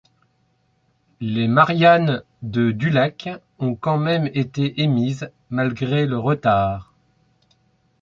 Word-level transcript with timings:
Les 1.19 1.47
Marianne 1.47 2.23
de 2.41 2.71
Dulac 2.71 3.29
ont 3.59 3.75
quand 3.75 3.99
même 3.99 4.31
été 4.33 4.81
émises 4.81 5.29
malgré 5.51 6.07
le 6.07 6.17
retard. 6.17 6.91